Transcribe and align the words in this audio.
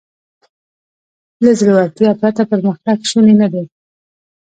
له 1.43 1.51
زړهورتیا 1.59 2.11
پرته 2.21 2.41
پرمختګ 2.51 2.97
شونی 3.09 3.33
نهدی. 3.41 3.65